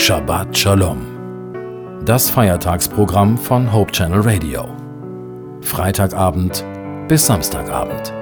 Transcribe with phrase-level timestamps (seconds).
[0.00, 1.00] Shabbat Shalom.
[2.06, 4.68] Das Feiertagsprogramm von Hope Channel Radio.
[5.60, 6.64] Freitagabend
[7.08, 8.12] bis Samstagabend.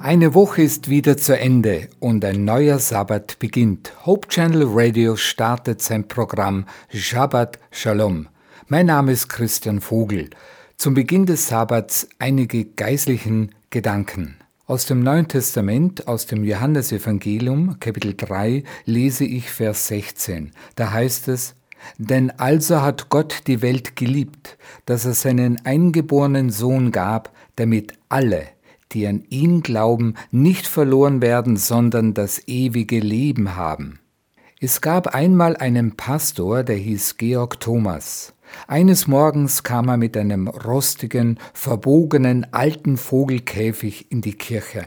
[0.00, 3.92] Eine Woche ist wieder zu Ende und ein neuer Sabbat beginnt.
[4.04, 8.26] Hope Channel Radio startet sein Programm Shabbat Shalom.
[8.66, 10.30] Mein Name ist Christian Vogel.
[10.76, 14.36] Zum Beginn des Sabbats einige geistlichen Gedanken.
[14.66, 20.50] Aus dem Neuen Testament, aus dem Johannesevangelium, Kapitel 3, lese ich Vers 16.
[20.74, 21.54] Da heißt es,
[21.96, 28.44] denn also hat Gott die Welt geliebt, dass er seinen eingeborenen Sohn gab, damit alle,
[28.92, 34.00] die an ihn glauben, nicht verloren werden, sondern das ewige Leben haben.
[34.60, 38.33] Es gab einmal einen Pastor, der hieß Georg Thomas.
[38.66, 44.86] Eines Morgens kam er mit einem rostigen, verbogenen alten Vogelkäfig in die Kirche.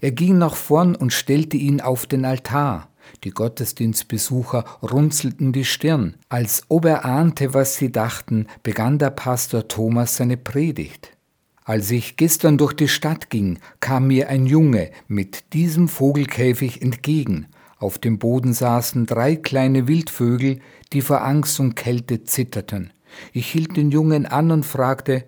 [0.00, 2.88] Er ging nach vorn und stellte ihn auf den Altar.
[3.24, 6.14] Die Gottesdienstbesucher runzelten die Stirn.
[6.28, 11.16] Als ob er ahnte, was sie dachten, begann der Pastor Thomas seine Predigt.
[11.64, 17.46] Als ich gestern durch die Stadt ging, kam mir ein Junge mit diesem Vogelkäfig entgegen.
[17.80, 20.60] Auf dem Boden saßen drei kleine Wildvögel,
[20.92, 22.92] die vor Angst und Kälte zitterten.
[23.32, 25.24] Ich hielt den Jungen an und fragte,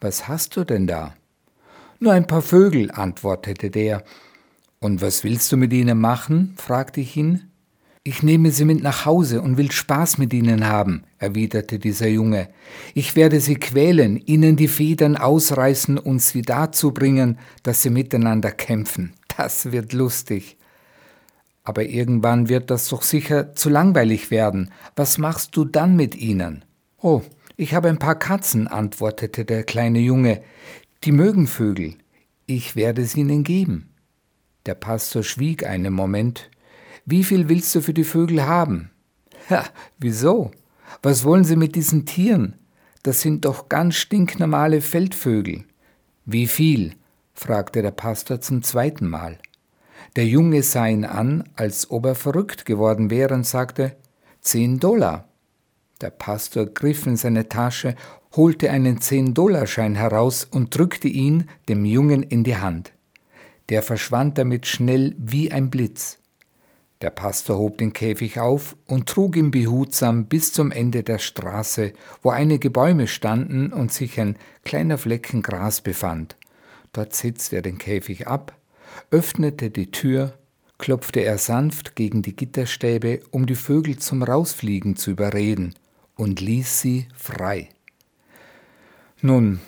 [0.00, 1.14] was hast du denn da?
[1.98, 4.04] Nur ein paar Vögel, antwortete der.
[4.78, 6.54] Und was willst du mit ihnen machen?
[6.56, 7.50] fragte ich ihn.
[8.04, 12.48] Ich nehme sie mit nach Hause und will Spaß mit ihnen haben, erwiderte dieser Junge.
[12.94, 18.52] Ich werde sie quälen, ihnen die Federn ausreißen und sie dazu bringen, dass sie miteinander
[18.52, 19.14] kämpfen.
[19.36, 20.56] Das wird lustig.
[21.66, 24.70] Aber irgendwann wird das doch sicher zu langweilig werden.
[24.94, 26.64] Was machst du dann mit ihnen?
[27.02, 27.22] Oh,
[27.56, 30.42] ich habe ein paar Katzen, antwortete der kleine Junge.
[31.02, 31.94] Die mögen Vögel.
[32.46, 33.88] Ich werde sie ihnen geben.
[34.66, 36.50] Der Pastor schwieg einen Moment.
[37.04, 38.92] Wie viel willst du für die Vögel haben?
[39.50, 39.64] Ja,
[39.98, 40.52] wieso?
[41.02, 42.54] Was wollen sie mit diesen Tieren?
[43.02, 45.64] Das sind doch ganz stinknormale Feldvögel.
[46.26, 46.92] Wie viel?
[47.34, 49.38] fragte der Pastor zum zweiten Mal.
[50.14, 53.96] Der Junge sah ihn an, als ob er verrückt geworden wäre und sagte,
[54.40, 55.28] zehn Dollar.
[56.00, 57.96] Der Pastor griff in seine Tasche,
[58.36, 62.92] holte einen Zehn-Dollar-Schein heraus und drückte ihn dem Jungen in die Hand.
[63.70, 66.18] Der verschwand damit schnell wie ein Blitz.
[67.00, 71.92] Der Pastor hob den Käfig auf und trug ihn behutsam bis zum Ende der Straße,
[72.22, 76.36] wo einige Bäume standen und sich ein kleiner Flecken Gras befand.
[76.92, 78.54] Dort setzte er den Käfig ab,
[79.10, 80.38] öffnete die Tür,
[80.78, 85.74] klopfte er sanft gegen die Gitterstäbe, um die Vögel zum Rausfliegen zu überreden,
[86.14, 87.68] und ließ sie frei.
[89.20, 89.60] Nun,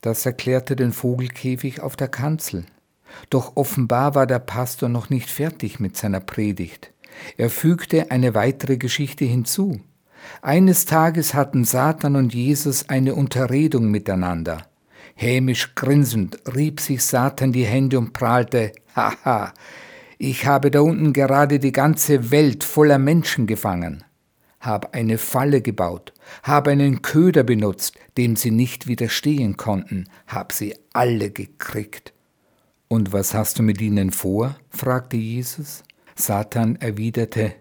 [0.00, 2.64] das erklärte den Vogelkäfig auf der Kanzel.
[3.28, 6.92] Doch offenbar war der Pastor noch nicht fertig mit seiner Predigt.
[7.36, 9.80] Er fügte eine weitere Geschichte hinzu.
[10.42, 14.66] Eines Tages hatten Satan und Jesus eine Unterredung miteinander.
[15.22, 19.52] Hämisch grinsend rieb sich Satan die Hände und prahlte, Haha,
[20.16, 24.02] ich habe da unten gerade die ganze Welt voller Menschen gefangen,
[24.60, 30.74] habe eine Falle gebaut, habe einen Köder benutzt, dem sie nicht widerstehen konnten, hab sie
[30.94, 32.14] alle gekriegt.
[32.88, 34.56] Und was hast du mit ihnen vor?
[34.70, 35.82] fragte Jesus.
[36.14, 37.52] Satan erwiderte,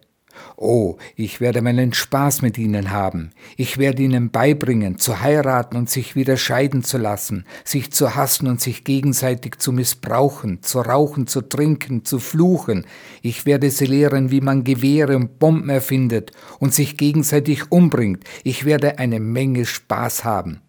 [0.58, 3.32] Oh, ich werde meinen Spaß mit ihnen haben.
[3.58, 8.48] Ich werde ihnen beibringen, zu heiraten und sich wieder scheiden zu lassen, sich zu hassen
[8.48, 12.86] und sich gegenseitig zu missbrauchen, zu rauchen, zu trinken, zu fluchen.
[13.22, 18.24] Ich werde sie lehren, wie man Gewehre und Bomben erfindet und sich gegenseitig umbringt.
[18.44, 20.62] Ich werde eine Menge Spaß haben.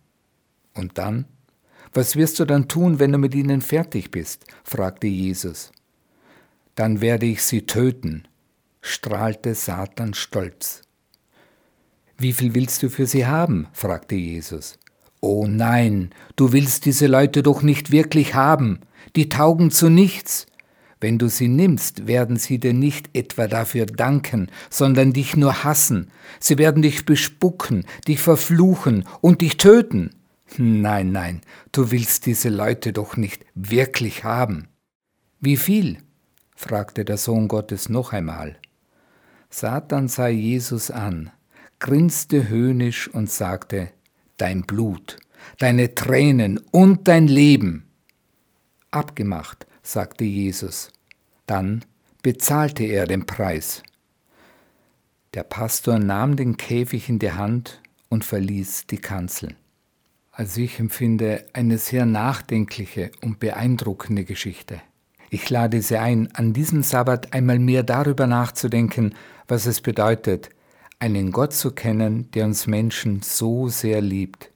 [0.75, 1.27] Und dann?
[1.93, 4.45] Was wirst du dann tun, wenn du mit ihnen fertig bist?
[4.63, 5.73] fragte Jesus.
[6.77, 8.29] Dann werde ich sie töten,
[8.81, 10.83] strahlte Satan stolz.
[12.19, 13.69] Wie viel willst du für sie haben?
[13.73, 14.79] fragte Jesus.
[15.21, 18.81] Oh nein, du willst diese Leute doch nicht wirklich haben,
[19.17, 20.47] die taugen zu nichts.
[21.01, 26.11] Wenn du sie nimmst, werden sie dir nicht etwa dafür danken, sondern dich nur hassen.
[26.41, 30.11] Sie werden dich bespucken, dich verfluchen und dich töten.
[30.59, 31.41] Nein, nein,
[31.73, 34.69] du willst diese Leute doch nicht wirklich haben.
[35.41, 35.99] Wie viel?
[36.55, 38.59] fragte der Sohn Gottes noch einmal.
[39.51, 41.31] Satan sah Jesus an,
[41.81, 43.91] grinste höhnisch und sagte,
[44.37, 45.19] Dein Blut,
[45.59, 47.85] deine Tränen und dein Leben.
[48.91, 50.91] Abgemacht, sagte Jesus.
[51.47, 51.85] Dann
[52.23, 53.83] bezahlte er den Preis.
[55.35, 59.57] Der Pastor nahm den Käfig in die Hand und verließ die Kanzel.
[60.33, 64.81] Also ich empfinde eine sehr nachdenkliche und beeindruckende Geschichte.
[65.33, 69.15] Ich lade Sie ein, an diesem Sabbat einmal mehr darüber nachzudenken,
[69.47, 70.51] was es bedeutet,
[70.99, 74.51] einen Gott zu kennen, der uns Menschen so sehr liebt,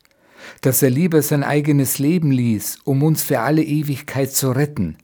[0.63, 4.97] dass er lieber sein eigenes Leben ließ, um uns für alle Ewigkeit zu retten,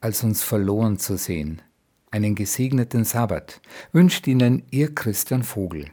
[0.00, 1.60] als uns verloren zu sehen.
[2.12, 3.60] Einen gesegneten Sabbat
[3.92, 5.86] wünscht Ihnen Ihr Christian Vogel.